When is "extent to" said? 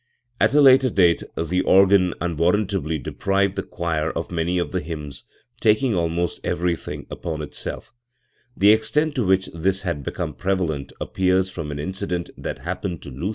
8.71-9.23